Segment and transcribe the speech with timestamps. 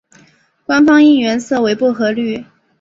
[0.65, 2.43] 官方应援色为薄荷绿。